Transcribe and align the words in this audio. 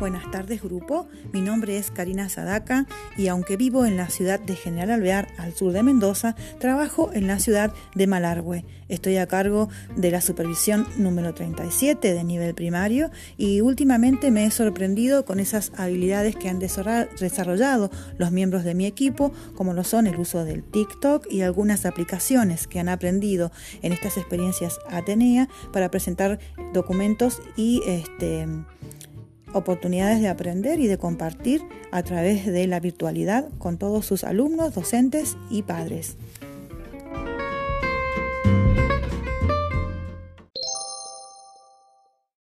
Buenas 0.00 0.30
tardes 0.30 0.62
grupo, 0.62 1.08
mi 1.30 1.42
nombre 1.42 1.76
es 1.76 1.90
Karina 1.90 2.30
Sadaka 2.30 2.86
y 3.18 3.28
aunque 3.28 3.58
vivo 3.58 3.84
en 3.84 3.98
la 3.98 4.08
ciudad 4.08 4.40
de 4.40 4.56
General 4.56 4.92
Alvear, 4.92 5.28
al 5.36 5.52
sur 5.52 5.72
de 5.72 5.82
Mendoza, 5.82 6.36
trabajo 6.58 7.10
en 7.12 7.26
la 7.26 7.38
ciudad 7.38 7.74
de 7.94 8.06
Malargüe. 8.06 8.64
Estoy 8.88 9.18
a 9.18 9.26
cargo 9.26 9.68
de 9.96 10.10
la 10.10 10.22
supervisión 10.22 10.86
número 10.96 11.34
37 11.34 12.14
de 12.14 12.24
nivel 12.24 12.54
primario 12.54 13.10
y 13.36 13.60
últimamente 13.60 14.30
me 14.30 14.46
he 14.46 14.50
sorprendido 14.50 15.26
con 15.26 15.38
esas 15.38 15.70
habilidades 15.76 16.34
que 16.34 16.48
han 16.48 16.60
desarrollado 16.60 17.90
los 18.16 18.32
miembros 18.32 18.64
de 18.64 18.74
mi 18.74 18.86
equipo, 18.86 19.34
como 19.54 19.74
lo 19.74 19.84
son 19.84 20.06
el 20.06 20.18
uso 20.18 20.46
del 20.46 20.62
TikTok 20.62 21.30
y 21.30 21.42
algunas 21.42 21.84
aplicaciones 21.84 22.66
que 22.66 22.80
han 22.80 22.88
aprendido 22.88 23.52
en 23.82 23.92
estas 23.92 24.16
experiencias 24.16 24.78
Atenea 24.88 25.50
para 25.74 25.90
presentar 25.90 26.38
documentos 26.72 27.42
y 27.54 27.82
este 27.84 28.46
oportunidades 29.52 30.20
de 30.20 30.28
aprender 30.28 30.80
y 30.80 30.86
de 30.86 30.98
compartir 30.98 31.62
a 31.90 32.02
través 32.02 32.46
de 32.46 32.66
la 32.66 32.80
virtualidad 32.80 33.48
con 33.58 33.78
todos 33.78 34.06
sus 34.06 34.24
alumnos, 34.24 34.74
docentes 34.74 35.36
y 35.50 35.62
padres. 35.62 36.16